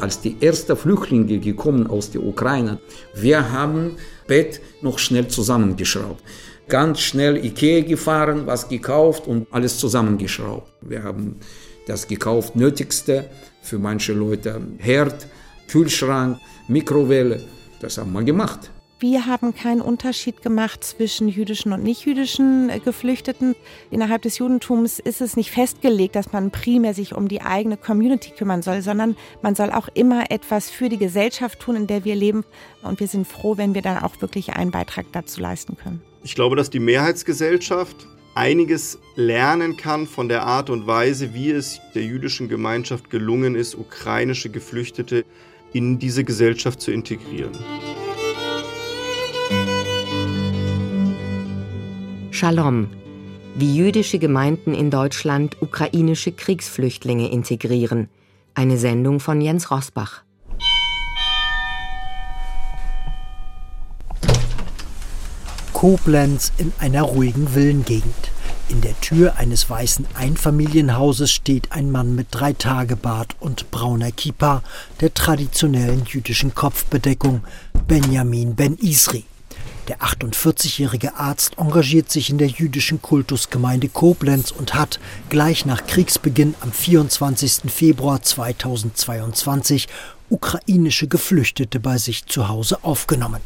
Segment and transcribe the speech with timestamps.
[0.00, 2.78] als die ersten Flüchtlinge gekommen aus der Ukraine,
[3.14, 6.22] wir haben Bett noch schnell zusammengeschraubt.
[6.68, 10.70] Ganz schnell Ikea gefahren, was gekauft und alles zusammengeschraubt.
[10.82, 11.36] Wir haben
[11.86, 13.28] das gekauft, Nötigste
[13.62, 15.26] für manche Leute, Herd,
[15.68, 16.38] Kühlschrank,
[16.68, 17.40] Mikrowelle,
[17.80, 18.70] das haben wir gemacht.
[19.02, 23.56] Wir haben keinen Unterschied gemacht zwischen jüdischen und nichtjüdischen äh, Geflüchteten.
[23.90, 28.30] Innerhalb des Judentums ist es nicht festgelegt, dass man primär sich um die eigene Community
[28.32, 32.14] kümmern soll, sondern man soll auch immer etwas für die Gesellschaft tun, in der wir
[32.14, 32.44] leben.
[32.82, 36.02] Und wir sind froh, wenn wir dann auch wirklich einen Beitrag dazu leisten können.
[36.22, 41.80] Ich glaube, dass die Mehrheitsgesellschaft einiges lernen kann von der Art und Weise, wie es
[41.94, 45.24] der jüdischen Gemeinschaft gelungen ist, ukrainische Geflüchtete
[45.72, 47.52] in diese Gesellschaft zu integrieren.
[52.40, 52.88] Shalom,
[53.54, 58.08] wie jüdische Gemeinden in Deutschland ukrainische Kriegsflüchtlinge integrieren.
[58.54, 60.22] Eine Sendung von Jens Rosbach.
[65.74, 68.32] Koblenz in einer ruhigen Villengegend.
[68.70, 74.62] In der Tür eines weißen Einfamilienhauses steht ein Mann mit Dreitagebart und brauner Kippa,
[75.02, 77.42] der traditionellen jüdischen Kopfbedeckung,
[77.86, 79.26] Benjamin Ben Isri.
[79.90, 86.54] Der 48-jährige Arzt engagiert sich in der jüdischen Kultusgemeinde Koblenz und hat gleich nach Kriegsbeginn
[86.60, 87.62] am 24.
[87.72, 89.88] Februar 2022
[90.28, 93.40] ukrainische Geflüchtete bei sich zu Hause aufgenommen.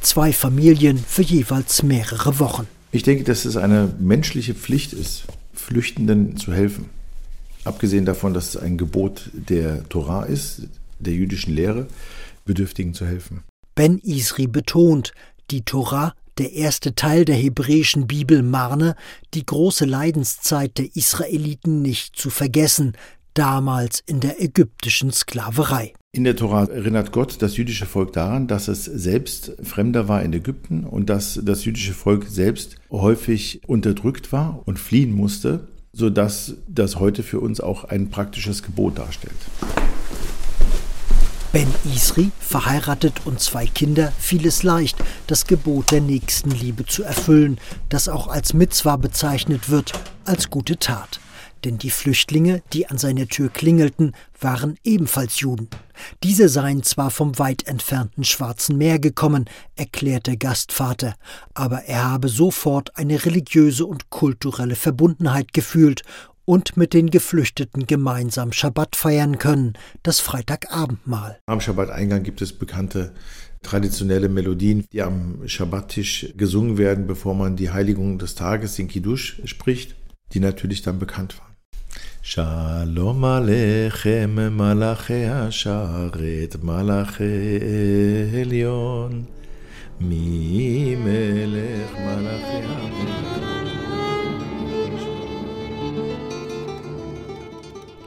[0.00, 2.68] Zwei Familien für jeweils mehrere Wochen.
[2.92, 6.88] Ich denke, dass es eine menschliche Pflicht ist, Flüchtenden zu helfen.
[7.64, 10.68] Abgesehen davon, dass es ein Gebot der Torah ist,
[11.00, 11.88] der jüdischen Lehre,
[12.44, 13.42] Bedürftigen zu helfen.
[13.80, 15.14] Ben Isri betont,
[15.50, 18.94] die Tora, der erste Teil der hebräischen Bibel Marne,
[19.34, 22.94] die große Leidenszeit der Israeliten nicht zu vergessen,
[23.34, 25.92] damals in der ägyptischen Sklaverei.
[26.12, 30.32] In der Tora erinnert Gott das jüdische Volk daran, dass es selbst Fremder war in
[30.32, 36.98] Ägypten und dass das jüdische Volk selbst häufig unterdrückt war und fliehen musste, sodass das
[36.98, 39.36] heute für uns auch ein praktisches Gebot darstellt.
[41.52, 44.96] Ben Isri, verheiratet und zwei Kinder, fiel es leicht,
[45.26, 49.92] das Gebot der Nächstenliebe zu erfüllen, das auch als Mitzwa bezeichnet wird,
[50.24, 51.18] als gute Tat.
[51.64, 55.68] Denn die Flüchtlinge, die an seiner Tür klingelten, waren ebenfalls Juden.
[56.22, 61.16] Diese seien zwar vom weit entfernten Schwarzen Meer gekommen, erklärte Gastvater,
[61.52, 66.02] aber er habe sofort eine religiöse und kulturelle Verbundenheit gefühlt
[66.50, 71.38] und mit den Geflüchteten gemeinsam Schabbat feiern können, das Freitagabendmahl.
[71.46, 73.14] Am Schabbat-Eingang gibt es bekannte
[73.62, 79.40] traditionelle Melodien, die am Schabbattisch gesungen werden, bevor man die Heiligung des Tages, den Kiddush,
[79.44, 79.94] spricht,
[80.32, 81.54] die natürlich dann bekannt waren.
[82.20, 87.58] Shalom Alechem Malachi Asharet Malachi
[88.42, 89.28] Elion
[90.00, 93.49] Mi Melech Malachi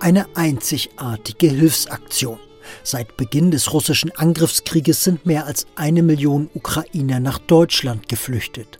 [0.04, 2.38] eine einzigartige Hilfsaktion.
[2.84, 8.80] Seit Beginn des russischen Angriffskrieges sind mehr als eine Million Ukrainer nach Deutschland geflüchtet.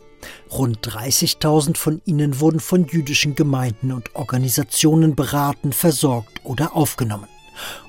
[0.50, 7.28] Rund 30.000 von ihnen wurden von jüdischen Gemeinden und Organisationen beraten, versorgt oder aufgenommen.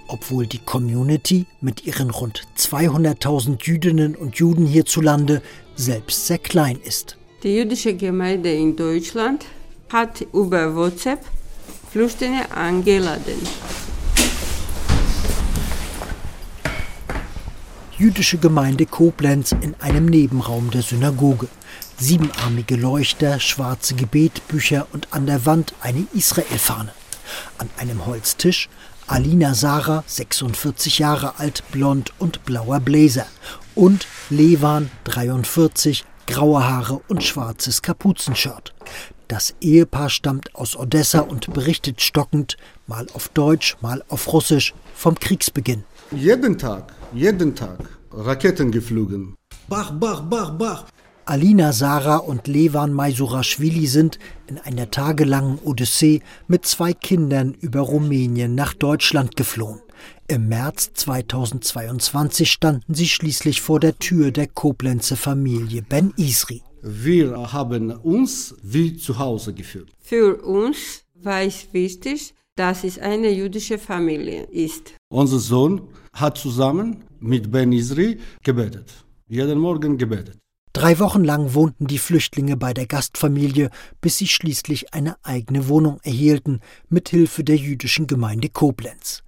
[0.08, 5.42] Obwohl die Community mit ihren rund 200.000 Jüdinnen und Juden hierzulande
[5.76, 7.18] selbst sehr klein ist.
[7.44, 9.46] Die jüdische Gemeinde in Deutschland
[9.90, 11.20] hat über WhatsApp
[11.96, 13.40] Flüchtlinge angeladen.
[17.98, 21.48] Jüdische Gemeinde Koblenz in einem Nebenraum der Synagoge.
[21.98, 26.92] Siebenarmige Leuchter, schwarze Gebetbücher und an der Wand eine Israelfahne.
[27.60, 28.68] An einem Holztisch
[29.08, 33.28] Alina Sarah, 46 Jahre alt, blond und blauer Bläser.
[33.74, 38.74] Und Levan, 43, graue Haare und schwarzes Kapuzenshirt.
[39.28, 45.16] Das Ehepaar stammt aus Odessa und berichtet stockend, mal auf Deutsch, mal auf Russisch, vom
[45.16, 45.84] Kriegsbeginn.
[46.12, 47.80] Jeden Tag, jeden Tag
[48.12, 49.36] Raketen geflogen.
[49.68, 50.86] Bach, bach, bach, bach.
[51.26, 58.54] Alina Sarah und Levan Maisurashvili sind in einer tagelangen Odyssee mit zwei Kindern über Rumänien
[58.54, 59.82] nach Deutschland geflohen.
[60.28, 66.62] Im März 2022 standen sie schließlich vor der Tür der Koblenzer Familie Ben Isri.
[66.88, 69.92] Wir haben uns wie zu Hause gefühlt.
[69.98, 74.94] Für uns war es wichtig, dass es eine jüdische Familie ist.
[75.10, 79.04] Unser Sohn hat zusammen mit Ben Isri gebetet.
[79.28, 80.38] Jeden Morgen gebetet.
[80.74, 86.00] Drei Wochen lang wohnten die Flüchtlinge bei der Gastfamilie, bis sie schließlich eine eigene Wohnung
[86.04, 89.24] erhielten, mit Hilfe der jüdischen Gemeinde Koblenz.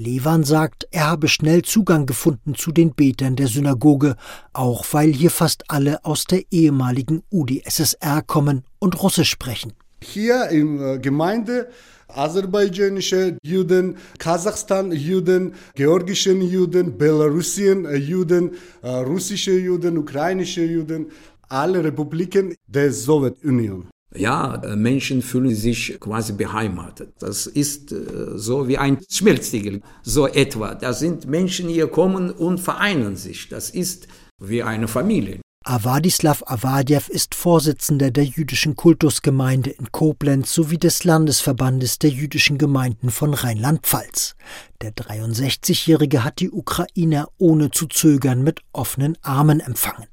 [0.00, 4.16] Levan sagt, er habe schnell Zugang gefunden zu den Betern der Synagoge,
[4.54, 9.74] auch weil hier fast alle aus der ehemaligen UdSSR kommen und Russisch sprechen.
[10.02, 11.68] Hier in der Gemeinde
[12.08, 18.52] aserbaidschanische Juden, Kasachstan Juden, georgischen Juden, belarusischen Juden,
[18.82, 21.10] russische Juden, ukrainische Juden,
[21.50, 23.90] alle Republiken der Sowjetunion.
[24.14, 27.14] Ja, äh, Menschen fühlen sich quasi beheimatet.
[27.20, 30.74] Das ist äh, so wie ein Schmelztiegel, so etwa.
[30.74, 33.48] Da sind Menschen, hier kommen und vereinen sich.
[33.48, 34.08] Das ist
[34.38, 35.40] wie eine Familie.
[35.64, 43.10] Avadislav Avadjew ist Vorsitzender der jüdischen Kultusgemeinde in Koblenz sowie des Landesverbandes der jüdischen Gemeinden
[43.10, 44.36] von Rheinland-Pfalz.
[44.80, 50.06] Der 63-Jährige hat die Ukrainer ohne zu zögern mit offenen Armen empfangen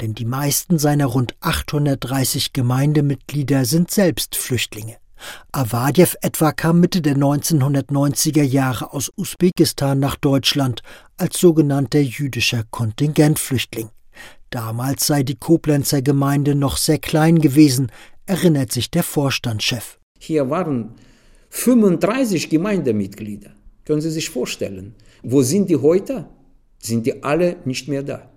[0.00, 4.96] denn die meisten seiner rund 830 Gemeindemitglieder sind selbst Flüchtlinge.
[5.52, 10.82] Avadjew etwa kam Mitte der 1990er Jahre aus Usbekistan nach Deutschland
[11.16, 13.90] als sogenannter jüdischer Kontingentflüchtling.
[14.50, 17.90] Damals sei die Koblenzer Gemeinde noch sehr klein gewesen,
[18.26, 19.98] erinnert sich der Vorstandschef.
[20.18, 20.94] Hier waren
[21.50, 23.50] 35 Gemeindemitglieder.
[23.84, 24.94] Können Sie sich vorstellen?
[25.22, 26.26] Wo sind die heute?
[26.78, 28.30] Sind die alle nicht mehr da?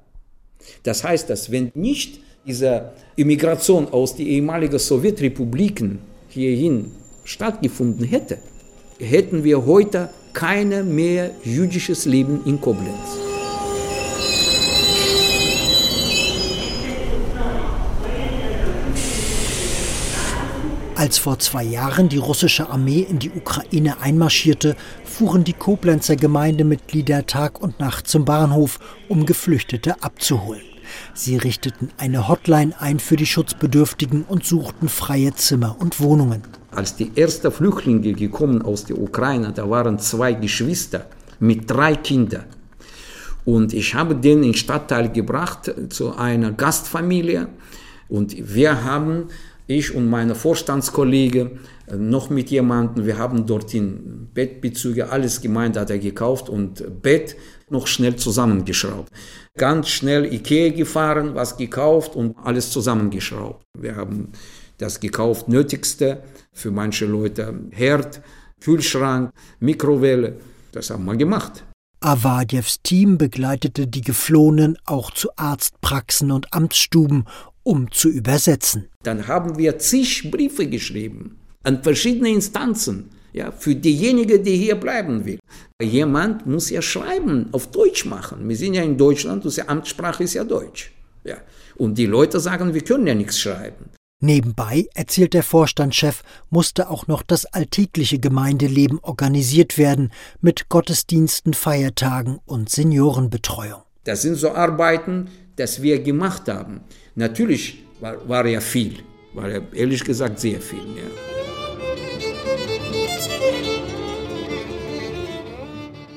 [0.84, 6.00] Das heißt, dass wenn nicht diese Immigration aus den ehemaligen Sowjetrepubliken
[6.30, 6.92] hierhin
[7.24, 8.38] stattgefunden hätte,
[9.00, 12.98] hätten wir heute keine mehr jüdisches Leben in Koblenz.
[20.96, 24.76] Als vor zwei Jahren die russische Armee in die Ukraine einmarschierte,
[25.22, 30.64] fuhren die Koblenzer Gemeindemitglieder Tag und Nacht zum Bahnhof, um Geflüchtete abzuholen.
[31.14, 36.42] Sie richteten eine Hotline ein für die Schutzbedürftigen und suchten freie Zimmer und Wohnungen.
[36.72, 41.06] Als die ersten Flüchtlinge gekommen aus der Ukraine, da waren zwei Geschwister
[41.40, 42.46] mit drei Kindern.
[43.46, 47.48] Und ich habe den in den Stadtteil gebracht zu einer Gastfamilie.
[48.10, 49.28] Und wir haben
[49.68, 51.52] ich und meine Vorstandskollege
[51.98, 57.36] noch mit jemandem, wir haben dorthin Bettbezüge, alles gemeint hat er gekauft und Bett
[57.70, 59.10] noch schnell zusammengeschraubt.
[59.58, 63.64] Ganz schnell Ikea gefahren, was gekauft und alles zusammengeschraubt.
[63.78, 64.30] Wir haben
[64.78, 66.24] das gekauft, Nötigste
[66.54, 68.22] für manche Leute, Herd,
[68.60, 70.38] Kühlschrank, Mikrowelle,
[70.72, 71.64] das haben wir gemacht.
[72.04, 77.26] Avadjevs Team begleitete die Geflohenen auch zu Arztpraxen und Amtsstuben
[77.64, 78.90] um zu übersetzen.
[79.04, 85.26] Dann haben wir zig Briefe geschrieben an verschiedene Instanzen, ja, für diejenige, die hier bleiben
[85.26, 85.40] will.
[85.82, 88.48] Jemand muss ja schreiben, auf Deutsch machen.
[88.48, 90.92] Wir sind ja in Deutschland, unsere Amtssprache ist ja Deutsch.
[91.24, 91.38] Ja.
[91.76, 93.86] Und die Leute sagen, wir können ja nichts schreiben.
[94.24, 96.22] Nebenbei, erzählt der Vorstandschef,
[96.52, 100.12] musste auch noch das alltägliche Gemeindeleben organisiert werden
[100.42, 103.82] mit Gottesdiensten, Feiertagen und Seniorenbetreuung.
[104.04, 106.82] Das sind so Arbeiten, das wir gemacht haben.
[107.16, 109.00] Natürlich war, war ja viel,
[109.34, 110.80] war ja ehrlich gesagt sehr viel.
[110.96, 111.04] Ja.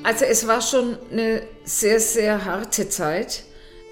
[0.03, 3.45] Also es war schon eine sehr, sehr harte Zeit.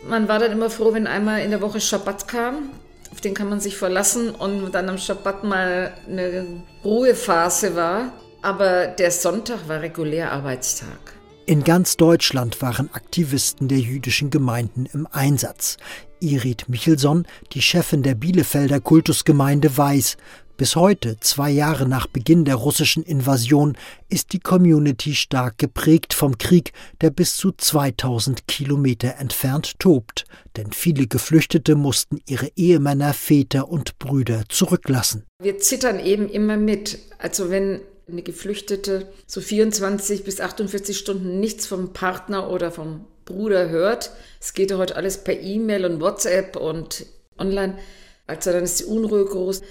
[0.07, 2.71] Man war dann immer froh, wenn einmal in der Woche Schabbat kam.
[3.11, 8.13] Auf den kann man sich verlassen und dann am Schabbat mal eine Ruhephase war.
[8.43, 11.15] Aber der Sonntag war regulär Arbeitstag.
[11.47, 15.77] In ganz Deutschland waren Aktivisten der jüdischen Gemeinden im Einsatz.
[16.23, 20.17] Irit Michelson, die Chefin der Bielefelder Kultusgemeinde, weiß,
[20.57, 23.77] bis heute, zwei Jahre nach Beginn der russischen Invasion,
[24.09, 30.25] ist die Community stark geprägt vom Krieg, der bis zu 2000 Kilometer entfernt tobt.
[30.57, 35.25] Denn viele Geflüchtete mussten ihre Ehemänner, Väter und Brüder zurücklassen.
[35.43, 36.99] Wir zittern eben immer mit.
[37.19, 43.69] Also wenn eine Geflüchtete so 24 bis 48 Stunden nichts vom Partner oder vom Bruder
[43.69, 44.11] hört.
[44.41, 47.07] Es geht ja heute alles per E-Mail und WhatsApp und
[47.39, 47.79] online.
[48.27, 49.63] Also dann ist die Unruhe groß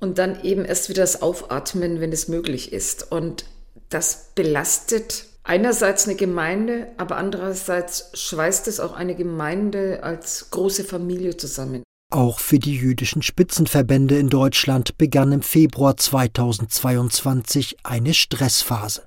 [0.00, 3.10] und dann eben erst wieder das Aufatmen, wenn es möglich ist.
[3.12, 3.44] Und
[3.88, 11.36] das belastet einerseits eine Gemeinde, aber andererseits schweißt es auch eine Gemeinde als große Familie
[11.36, 11.82] zusammen.
[12.10, 19.02] Auch für die jüdischen Spitzenverbände in Deutschland begann im Februar 2022 eine Stressphase.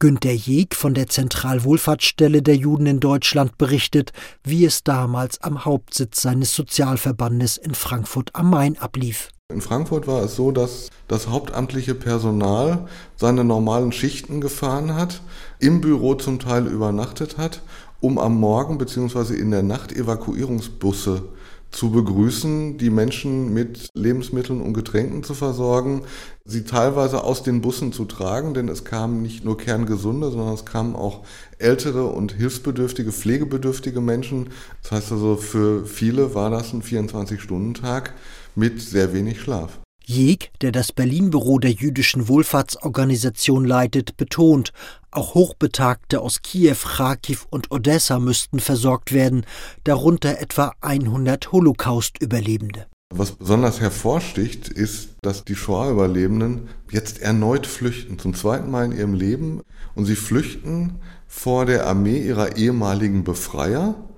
[0.00, 4.12] Günter Jeg von der Zentralwohlfahrtsstelle der Juden in Deutschland berichtet,
[4.44, 9.30] wie es damals am Hauptsitz seines Sozialverbandes in Frankfurt am Main ablief.
[9.52, 12.86] In Frankfurt war es so, dass das hauptamtliche Personal
[13.16, 15.20] seine normalen Schichten gefahren hat,
[15.58, 17.60] im Büro zum Teil übernachtet hat,
[17.98, 19.34] um am Morgen bzw.
[19.34, 21.24] in der Nacht Evakuierungsbusse
[21.70, 26.02] zu begrüßen, die Menschen mit Lebensmitteln und Getränken zu versorgen,
[26.44, 30.64] sie teilweise aus den Bussen zu tragen, denn es kamen nicht nur kerngesunde, sondern es
[30.64, 31.24] kamen auch
[31.58, 34.50] ältere und hilfsbedürftige, pflegebedürftige Menschen.
[34.82, 38.14] Das heißt also, für viele war das ein 24-Stunden-Tag
[38.54, 39.78] mit sehr wenig Schlaf.
[40.10, 44.72] Jeg, der das Berlin-Büro der jüdischen Wohlfahrtsorganisation leitet, betont,
[45.10, 49.44] auch Hochbetagte aus Kiew, Kharkiv und Odessa müssten versorgt werden,
[49.84, 52.86] darunter etwa 100 Holocaust-Überlebende.
[53.14, 59.12] Was besonders hervorsticht, ist, dass die Shoah-Überlebenden jetzt erneut flüchten, zum zweiten Mal in ihrem
[59.12, 59.60] Leben.
[59.94, 64.08] Und sie flüchten vor der Armee ihrer ehemaligen Befreier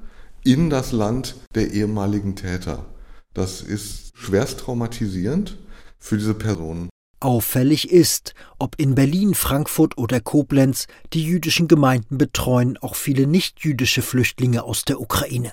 [0.45, 2.87] in das Land der ehemaligen Täter.
[3.35, 5.59] Das ist schwerst traumatisierend
[6.01, 6.89] für diese Personen.
[7.23, 14.01] Auffällig ist, ob in Berlin, Frankfurt oder Koblenz, die jüdischen Gemeinden betreuen auch viele nichtjüdische
[14.01, 15.53] Flüchtlinge aus der Ukraine.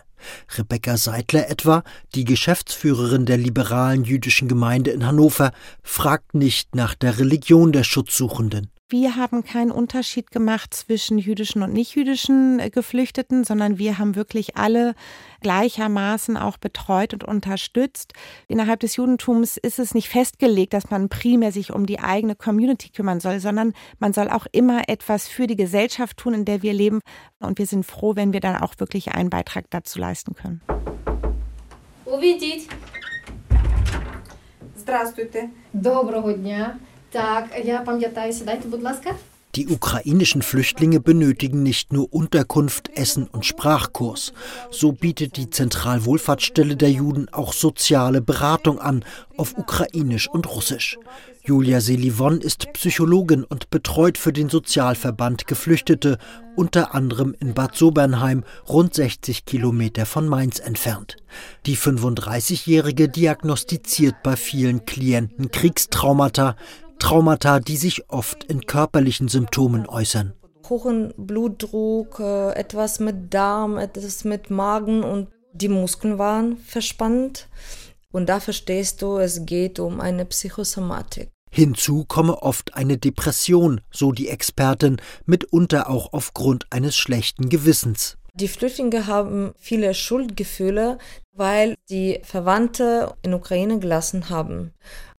[0.57, 1.83] Rebecca Seidler etwa,
[2.15, 5.51] die Geschäftsführerin der liberalen jüdischen Gemeinde in Hannover,
[5.83, 8.71] fragt nicht nach der Religion der Schutzsuchenden.
[8.92, 14.58] Wir haben keinen Unterschied gemacht zwischen jüdischen und nichtjüdischen äh, Geflüchteten, sondern wir haben wirklich
[14.58, 14.94] alle
[15.40, 18.12] gleichermaßen auch betreut und unterstützt.
[18.48, 22.90] Innerhalb des Judentums ist es nicht festgelegt, dass man primär sich um die eigene Community
[22.90, 26.74] kümmern soll, sondern man soll auch immer etwas für die Gesellschaft tun, in der wir
[26.74, 27.00] leben.
[27.38, 30.60] Und wir sind froh, wenn wir dann auch wirklich einen Beitrag dazu leisten können.
[32.04, 32.68] Увидеть.
[34.76, 35.48] Здравствуйте.
[35.72, 36.78] Доброго дня.
[39.55, 44.33] Die ukrainischen Flüchtlinge benötigen nicht nur Unterkunft, Essen und Sprachkurs.
[44.69, 49.03] So bietet die Zentralwohlfahrtsstelle der Juden auch soziale Beratung an
[49.35, 50.99] auf Ukrainisch und Russisch.
[51.43, 56.19] Julia Selivon ist Psychologin und betreut für den Sozialverband Geflüchtete,
[56.55, 61.15] unter anderem in Bad Sobernheim, rund 60 Kilometer von Mainz entfernt.
[61.65, 66.55] Die 35-Jährige diagnostiziert bei vielen Klienten Kriegstraumata,
[66.99, 70.33] Traumata, die sich oft in körperlichen Symptomen äußern.
[70.69, 77.47] Hohen Blutdruck, äh, etwas mit Darm, etwas mit Magen und die Muskeln waren verspannt.
[78.11, 81.29] Und da verstehst du, es geht um eine Psychosomatik.
[81.49, 88.17] Hinzu komme oft eine Depression, so die Expertin, mitunter auch aufgrund eines schlechten Gewissens.
[88.35, 90.99] Die Flüchtlinge haben viele Schuldgefühle,
[91.33, 94.73] weil die Verwandte in Ukraine gelassen haben.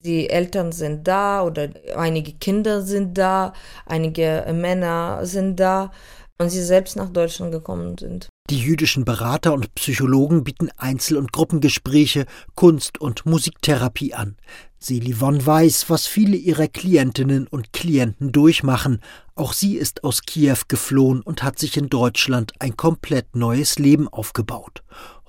[0.04, 3.54] Die Eltern sind da oder einige Kinder sind da,
[3.86, 5.92] einige Männer sind da
[6.38, 8.30] und sie selbst nach Deutschland gekommen sind.
[8.50, 12.26] Die jüdischen Berater und Psychologen bieten Einzel- und Gruppengespräche,
[12.56, 14.38] Kunst- und Musiktherapie an.
[14.80, 19.02] Selivon weiß, was viele ihrer Klientinnen und Klienten durchmachen.
[19.36, 24.08] Auch sie ist aus Kiew geflohen und hat sich in Deutschland ein komplett neues Leben
[24.08, 24.84] aufgebaut.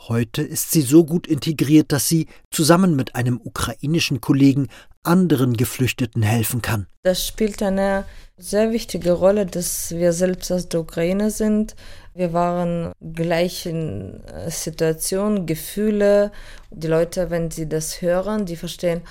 [0.07, 4.69] Heute ist sie so gut integriert, dass sie zusammen mit einem ukrainischen Kollegen
[5.03, 6.87] anderen Geflüchteten helfen kann.
[7.03, 8.05] Das spielt eine
[8.37, 11.75] sehr wichtige Rolle, dass wir selbst aus der Ukraine sind.
[12.15, 16.31] Wir waren gleich in Situationen, Gefühle.
[16.71, 19.03] Die Leute, wenn sie das hören, die verstehen,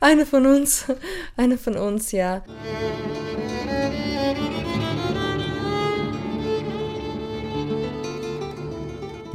[0.00, 0.84] eine von uns,
[1.36, 2.44] eine von uns, ja.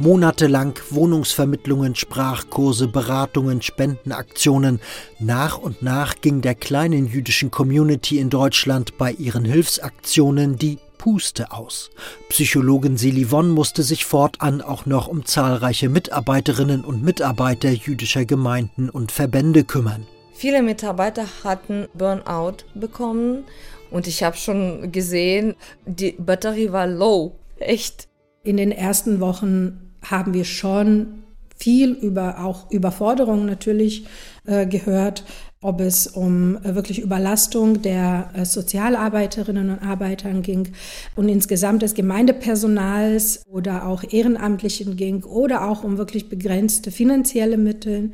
[0.02, 4.80] Monatelang Wohnungsvermittlungen, Sprachkurse, Beratungen, Spendenaktionen.
[5.20, 11.52] Nach und nach ging der kleinen jüdischen Community in Deutschland bei ihren Hilfsaktionen die Puste
[11.52, 11.90] aus.
[12.30, 19.12] Psychologin Selivon musste sich fortan auch noch um zahlreiche Mitarbeiterinnen und Mitarbeiter jüdischer Gemeinden und
[19.12, 20.04] Verbände kümmern.
[20.32, 23.44] Viele Mitarbeiter hatten Burnout bekommen
[23.92, 25.54] und ich habe schon gesehen,
[25.86, 28.08] die Batterie war low, echt.
[28.44, 31.22] In den ersten Wochen haben wir schon
[31.56, 34.06] viel über auch Überforderung natürlich
[34.46, 35.24] äh, gehört,
[35.60, 40.72] ob es um äh, wirklich Überlastung der äh, Sozialarbeiterinnen und Arbeitern ging
[41.14, 48.10] und insgesamt des Gemeindepersonals oder auch Ehrenamtlichen ging oder auch um wirklich begrenzte finanzielle Mittel.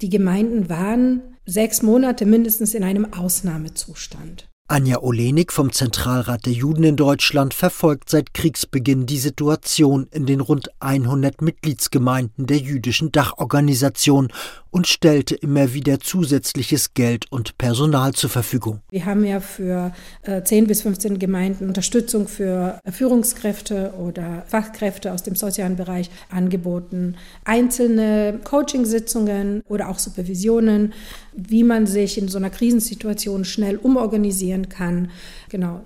[0.00, 4.51] Die Gemeinden waren sechs Monate mindestens in einem Ausnahmezustand.
[4.72, 10.40] Anja Olenik vom Zentralrat der Juden in Deutschland verfolgt seit Kriegsbeginn die Situation in den
[10.40, 14.32] rund 100 Mitgliedsgemeinden der jüdischen Dachorganisation
[14.72, 18.80] und stellte immer wieder zusätzliches Geld und Personal zur Verfügung.
[18.90, 25.22] Wir haben ja für äh, 10 bis 15 Gemeinden Unterstützung für Führungskräfte oder Fachkräfte aus
[25.22, 30.94] dem sozialen Bereich angeboten, einzelne Coachingsitzungen oder auch Supervisionen,
[31.34, 35.10] wie man sich in so einer Krisensituation schnell umorganisieren kann.
[35.50, 35.82] Genau.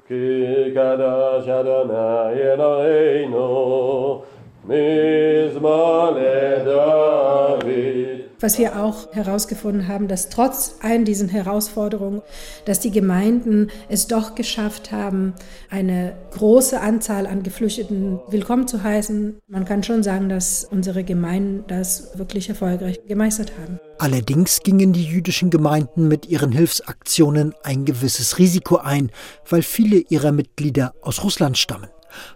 [8.38, 12.20] Was wir auch herausgefunden haben, dass trotz all diesen Herausforderungen,
[12.66, 15.32] dass die Gemeinden es doch geschafft haben,
[15.70, 19.38] eine große Anzahl an Geflüchteten willkommen zu heißen.
[19.48, 23.80] Man kann schon sagen, dass unsere Gemeinden das wirklich erfolgreich gemeistert haben.
[23.98, 29.10] Allerdings gingen die jüdischen Gemeinden mit ihren Hilfsaktionen ein gewisses Risiko ein,
[29.48, 31.88] weil viele ihrer Mitglieder aus Russland stammen.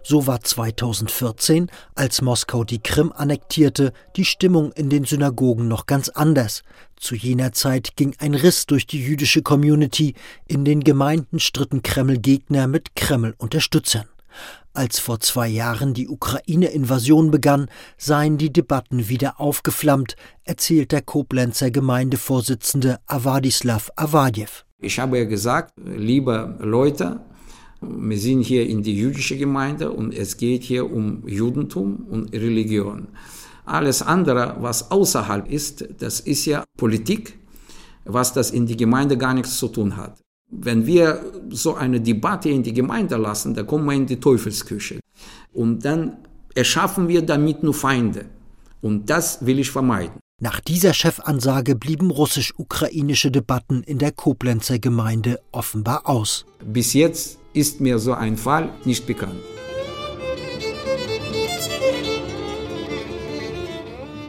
[0.03, 6.09] So war 2014, als Moskau die Krim annektierte, die Stimmung in den Synagogen noch ganz
[6.09, 6.63] anders.
[6.97, 10.13] Zu jener Zeit ging ein Riss durch die jüdische Community,
[10.47, 14.05] in den Gemeinden stritten Kreml-Gegner mit Kreml-Unterstützern.
[14.73, 21.71] Als vor zwei Jahren die Ukraine-Invasion begann, seien die Debatten wieder aufgeflammt, erzählt der Koblenzer
[21.71, 24.63] Gemeindevorsitzende Avadislav Avadjew.
[24.79, 27.19] Ich habe ja gesagt, liebe Leute,
[27.81, 33.07] wir sind hier in die jüdische Gemeinde und es geht hier um Judentum und Religion.
[33.65, 37.37] Alles andere, was außerhalb ist, das ist ja Politik,
[38.05, 40.19] was das in die Gemeinde gar nichts zu tun hat.
[40.51, 44.99] Wenn wir so eine Debatte in die Gemeinde lassen, dann kommen wir in die Teufelsküche.
[45.53, 46.17] Und dann
[46.53, 48.25] erschaffen wir damit nur Feinde.
[48.81, 50.19] Und das will ich vermeiden.
[50.41, 56.45] Nach dieser Chefansage blieben russisch-ukrainische Debatten in der Koblenzer Gemeinde offenbar aus.
[56.65, 59.39] Bis jetzt ist mir so ein Fall nicht bekannt.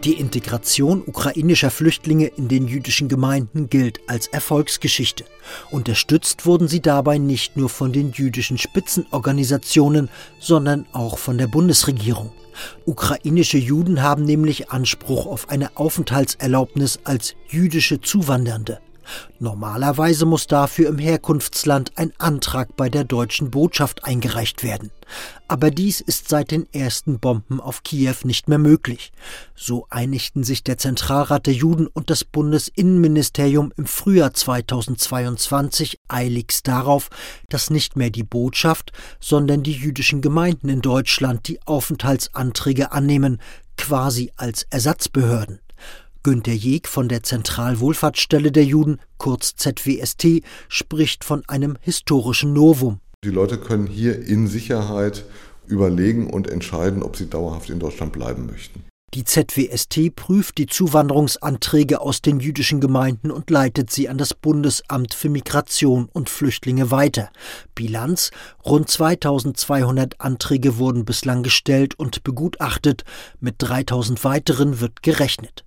[0.05, 5.25] Die Integration ukrainischer Flüchtlinge in den jüdischen Gemeinden gilt als Erfolgsgeschichte.
[5.71, 10.09] Unterstützt wurden sie dabei nicht nur von den jüdischen Spitzenorganisationen,
[10.41, 12.33] sondern auch von der Bundesregierung.
[12.85, 18.81] Ukrainische Juden haben nämlich Anspruch auf eine Aufenthaltserlaubnis als jüdische Zuwandernde.
[19.39, 24.91] Normalerweise muss dafür im Herkunftsland ein Antrag bei der deutschen Botschaft eingereicht werden.
[25.49, 29.13] Aber dies ist seit den ersten Bomben auf Kiew nicht mehr möglich.
[29.55, 37.11] So einigten sich der Zentralrat der Juden und das Bundesinnenministerium im Frühjahr 2022 eiligst darauf,
[37.49, 43.41] dass nicht mehr die Botschaft, sondern die jüdischen Gemeinden in Deutschland die Aufenthaltsanträge annehmen,
[43.77, 45.61] quasi als Ersatzbehörden.
[46.23, 53.01] Günter Jeg von der Zentralwohlfahrtsstelle der Juden, kurz ZWST, spricht von einem historischen Novum.
[53.25, 55.25] Die Leute können hier in Sicherheit
[55.67, 58.85] überlegen und entscheiden, ob sie dauerhaft in Deutschland bleiben möchten.
[59.15, 65.13] Die ZWST prüft die Zuwanderungsanträge aus den jüdischen Gemeinden und leitet sie an das Bundesamt
[65.13, 67.29] für Migration und Flüchtlinge weiter.
[67.75, 68.31] Bilanz:
[68.65, 73.05] Rund 2200 Anträge wurden bislang gestellt und begutachtet.
[73.39, 75.65] Mit 3000 weiteren wird gerechnet.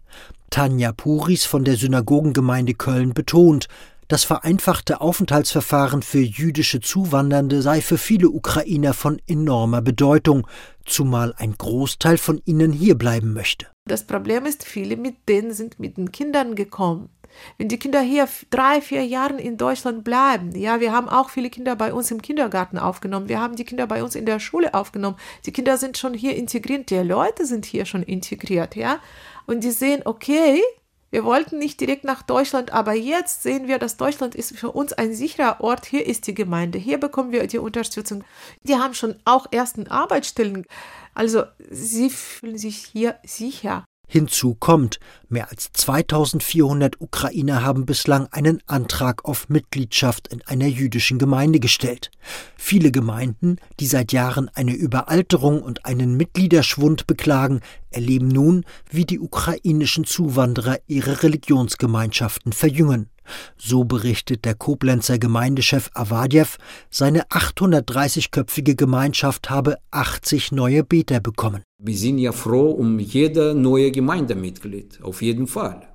[0.56, 3.68] Tanja Puris von der Synagogengemeinde Köln betont,
[4.08, 10.48] das vereinfachte Aufenthaltsverfahren für jüdische Zuwandernde sei für viele Ukrainer von enormer Bedeutung,
[10.86, 13.68] zumal ein Großteil von ihnen hierbleiben möchte.
[13.86, 17.10] Das Problem ist, viele mit denen sind mit den Kindern gekommen.
[17.58, 21.50] Wenn die Kinder hier drei, vier Jahre in Deutschland bleiben, ja, wir haben auch viele
[21.50, 24.74] Kinder bei uns im Kindergarten aufgenommen, wir haben die Kinder bei uns in der Schule
[24.74, 29.00] aufgenommen, die Kinder sind schon hier integriert, die Leute sind hier schon integriert, ja,
[29.48, 30.62] und die sehen, okay,
[31.12, 34.92] wir wollten nicht direkt nach Deutschland, aber jetzt sehen wir, dass Deutschland ist für uns
[34.92, 35.86] ein sicherer Ort.
[35.86, 38.26] Hier ist die Gemeinde, hier bekommen wir die Unterstützung.
[38.64, 40.66] Die haben schon auch ersten Arbeitsstellen.
[41.14, 43.86] Also sie fühlen sich hier sicher.
[44.08, 51.18] Hinzu kommt, mehr als 2400 Ukrainer haben bislang einen Antrag auf Mitgliedschaft in einer jüdischen
[51.18, 52.12] Gemeinde gestellt.
[52.56, 57.62] Viele Gemeinden, die seit Jahren eine Überalterung und einen Mitgliederschwund beklagen,
[57.96, 63.10] erleben nun, wie die ukrainischen Zuwanderer ihre Religionsgemeinschaften verjüngen.
[63.58, 66.48] So berichtet der Koblenzer Gemeindechef Avadjew,
[66.90, 71.64] seine 830-köpfige Gemeinschaft habe 80 neue Beter bekommen.
[71.82, 75.88] Wir sind ja froh um jede neue Gemeindemitglied, auf jeden Fall.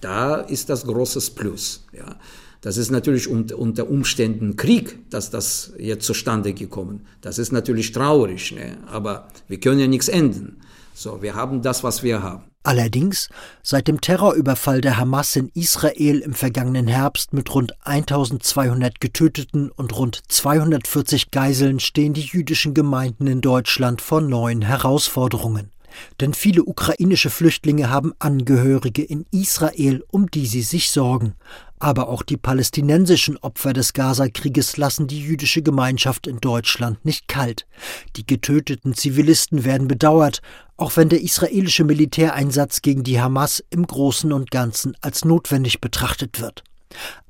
[0.00, 1.86] Da ist das großes Plus.
[1.92, 2.16] Ja.
[2.62, 7.06] Das ist natürlich unter Umständen Krieg, dass das jetzt zustande gekommen.
[7.20, 8.78] Das ist natürlich traurig, ne?
[8.86, 10.58] aber wir können ja nichts ändern.
[11.02, 12.44] So, wir haben das, was wir haben.
[12.62, 13.28] Allerdings,
[13.60, 19.98] seit dem Terrorüberfall der Hamas in Israel im vergangenen Herbst mit rund 1200 Getöteten und
[19.98, 25.72] rund 240 Geiseln stehen die jüdischen Gemeinden in Deutschland vor neuen Herausforderungen.
[26.20, 31.34] Denn viele ukrainische Flüchtlinge haben Angehörige in Israel, um die sie sich sorgen.
[31.78, 37.66] Aber auch die palästinensischen Opfer des Gazakrieges lassen die jüdische Gemeinschaft in Deutschland nicht kalt.
[38.14, 40.42] Die getöteten Zivilisten werden bedauert,
[40.76, 46.40] auch wenn der israelische Militäreinsatz gegen die Hamas im Großen und Ganzen als notwendig betrachtet
[46.40, 46.64] wird.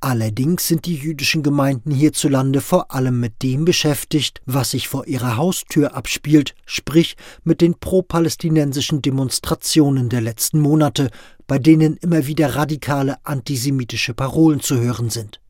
[0.01, 5.37] Allerdings sind die jüdischen Gemeinden hierzulande vor allem mit dem beschäftigt, was sich vor ihrer
[5.37, 11.11] Haustür abspielt, sprich mit den pro-palästinensischen Demonstrationen der letzten Monate,
[11.47, 15.41] bei denen immer wieder radikale antisemitische Parolen zu hören sind.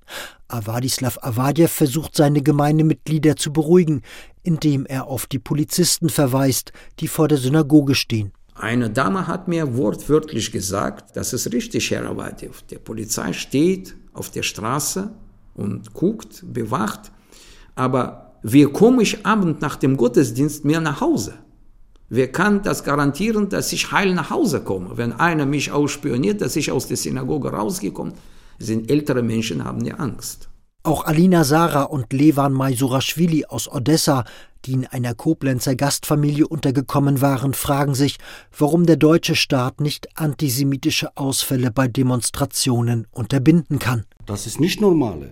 [0.49, 4.03] Avadislav Avadjew versucht seine Gemeindemitglieder zu beruhigen,
[4.43, 8.33] indem er auf die Polizisten verweist, die vor der Synagoge stehen.
[8.55, 12.53] Eine Dame hat mir wortwörtlich gesagt, das ist richtig, Herr Avadjew.
[12.71, 15.11] Der Polizei steht auf der Straße
[15.55, 17.11] und guckt, bewacht,
[17.75, 21.35] aber wie komme ich abend nach dem Gottesdienst mehr nach Hause?
[22.09, 24.99] Wer kann das garantieren, dass ich heil nach Hause komme?
[24.99, 28.15] Wenn einer mich ausspioniert, dass ich aus der Synagoge rausgekommen
[28.59, 30.49] sind ältere Menschen, haben ja Angst.
[30.85, 34.25] Auch Alina Sarah und Levan Maisurashvili aus Odessa,
[34.65, 38.19] die in einer Koblenzer Gastfamilie untergekommen waren, fragen sich,
[38.57, 44.07] warum der deutsche Staat nicht antisemitische Ausfälle bei Demonstrationen unterbinden kann.
[44.27, 45.31] Das ist nicht normale.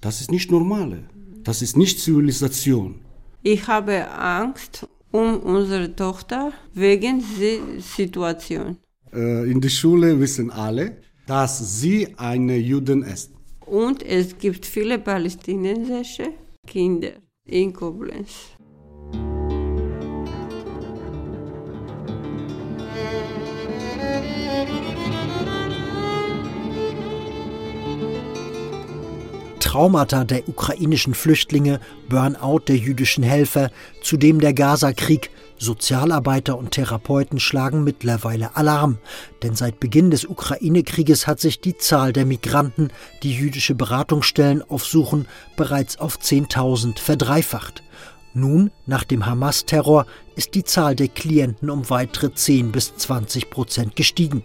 [0.00, 1.04] Das ist nicht normale.
[1.44, 2.96] Das ist nicht Zivilisation.
[3.44, 8.78] Ich habe Angst um unsere Tochter wegen der Situation.
[9.12, 13.37] Äh, in der Schule wissen alle, dass sie eine Juden ist.
[13.70, 16.32] Und es gibt viele palästinensische
[16.66, 17.12] Kinder
[17.44, 18.56] in Koblenz.
[29.60, 31.78] Traumata der ukrainischen Flüchtlinge,
[32.08, 33.70] Burnout der jüdischen Helfer,
[34.02, 38.98] zudem der Gaza-Krieg, Sozialarbeiter und Therapeuten schlagen mittlerweile Alarm,
[39.42, 42.90] denn seit Beginn des Ukraine-Krieges hat sich die Zahl der Migranten,
[43.22, 47.82] die jüdische Beratungsstellen aufsuchen, bereits auf 10.000 verdreifacht.
[48.34, 53.96] Nun, nach dem Hamas-Terror, ist die Zahl der Klienten um weitere 10 bis 20 Prozent
[53.96, 54.44] gestiegen.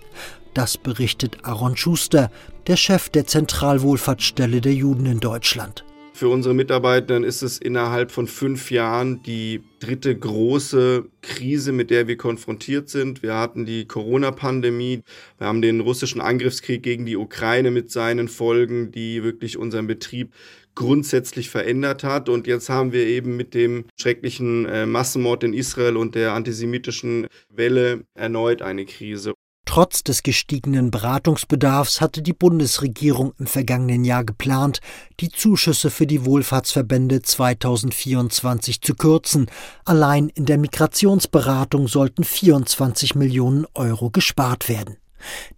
[0.54, 2.32] Das berichtet Aaron Schuster,
[2.68, 5.84] der Chef der Zentralwohlfahrtsstelle der Juden in Deutschland.
[6.16, 12.08] Für unsere Mitarbeiter ist es innerhalb von fünf Jahren die dritte große Krise, mit der
[12.08, 13.24] wir konfrontiert sind.
[13.24, 15.02] Wir hatten die Corona-Pandemie,
[15.40, 20.34] wir haben den russischen Angriffskrieg gegen die Ukraine mit seinen Folgen, die wirklich unseren Betrieb
[20.76, 22.30] grundsätzlich verändert hat.
[22.30, 27.28] Und jetzt haben wir eben mit dem schrecklichen äh, Massenmord in Israel und der antisemitischen
[27.50, 29.34] Welle erneut eine Krise.
[29.66, 34.82] Trotz des gestiegenen Beratungsbedarfs hatte die Bundesregierung im vergangenen Jahr geplant,
[35.20, 39.48] die Zuschüsse für die Wohlfahrtsverbände 2024 zu kürzen.
[39.86, 44.98] Allein in der Migrationsberatung sollten 24 Millionen Euro gespart werden.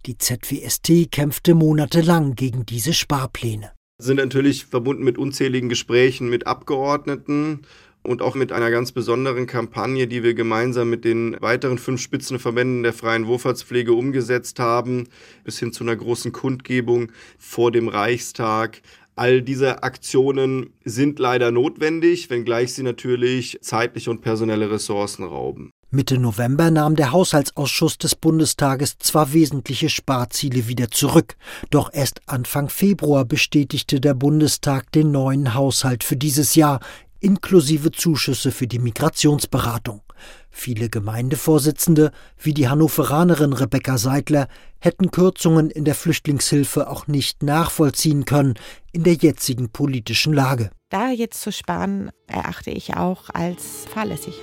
[0.06, 3.72] Die ZWST kämpfte monatelang gegen diese Sparpläne.
[3.98, 7.62] Sind natürlich verbunden mit unzähligen Gesprächen mit Abgeordneten,
[8.06, 12.82] und auch mit einer ganz besonderen Kampagne, die wir gemeinsam mit den weiteren fünf Spitzenverbänden
[12.82, 15.08] der freien Wohlfahrtspflege umgesetzt haben,
[15.44, 18.80] bis hin zu einer großen Kundgebung vor dem Reichstag.
[19.16, 25.70] All diese Aktionen sind leider notwendig, wenngleich sie natürlich zeitliche und personelle Ressourcen rauben.
[25.90, 31.36] Mitte November nahm der Haushaltsausschuss des Bundestages zwar wesentliche Sparziele wieder zurück,
[31.70, 36.80] doch erst Anfang Februar bestätigte der Bundestag den neuen Haushalt für dieses Jahr,
[37.20, 40.02] inklusive Zuschüsse für die Migrationsberatung.
[40.50, 44.48] Viele Gemeindevorsitzende, wie die Hannoveranerin Rebecca Seidler,
[44.78, 48.54] hätten Kürzungen in der Flüchtlingshilfe auch nicht nachvollziehen können
[48.92, 50.70] in der jetzigen politischen Lage.
[50.88, 54.34] Da jetzt zu sparen, erachte ich auch als fahrlässig.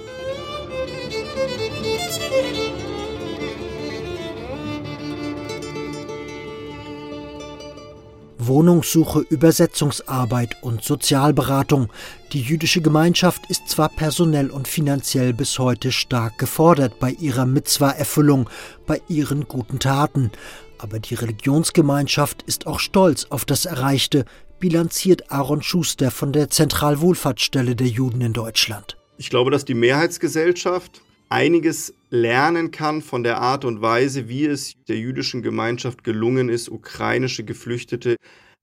[8.47, 11.89] Wohnungssuche, Übersetzungsarbeit und Sozialberatung.
[12.32, 18.49] Die jüdische Gemeinschaft ist zwar personell und finanziell bis heute stark gefordert bei ihrer Mitzwa-Erfüllung,
[18.86, 20.32] bei ihren guten Taten,
[20.77, 24.25] aber die Religionsgemeinschaft ist auch stolz auf das Erreichte,
[24.60, 28.97] bilanziert Aaron Schuster von der Zentralwohlfahrtsstelle der Juden in Deutschland.
[29.17, 34.76] Ich glaube, dass die Mehrheitsgesellschaft einiges lernen kann von der Art und Weise, wie es
[34.88, 38.17] der jüdischen Gemeinschaft gelungen ist, ukrainische Geflüchtete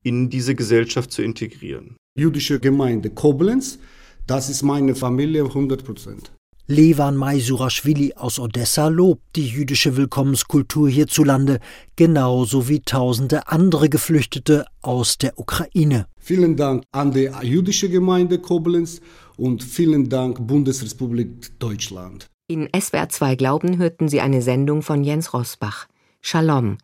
[0.04, 1.96] in diese Gesellschaft zu integrieren.
[2.16, 3.80] Jüdische Gemeinde Koblenz,
[4.26, 6.30] das ist meine Familie 100 Prozent.
[6.68, 11.58] Levan Maisurashvili aus Odessa lobt die jüdische Willkommenskultur hierzulande,
[11.96, 16.06] genauso wie tausende andere Geflüchtete aus der Ukraine.
[16.20, 19.00] Vielen Dank an die jüdische Gemeinde Koblenz
[19.36, 22.29] und vielen Dank Bundesrepublik Deutschland.
[22.50, 25.86] In SWR 2 Glauben hörten Sie eine Sendung von Jens Rosbach.
[26.20, 26.78] Shalom.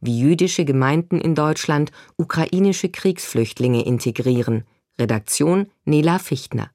[0.00, 4.62] Wie jüdische Gemeinden in Deutschland ukrainische Kriegsflüchtlinge integrieren.
[4.96, 6.70] Redaktion Nela Fichtner.